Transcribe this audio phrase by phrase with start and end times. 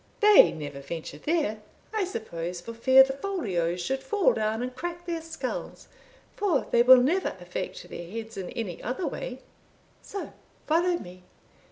[0.19, 1.61] They never venture there,
[1.93, 5.89] I suppose for fear the folios should fall down and crack their skulls;
[6.35, 9.41] for they will never affect their heads in any other way
[10.01, 10.33] So
[10.65, 11.21] follow me."